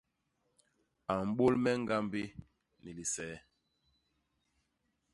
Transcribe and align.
A 1.11 1.13
mbôl 1.29 1.53
me 1.63 1.71
ñgambi 1.81 2.23
ni 2.81 2.91
lise. 2.97 3.27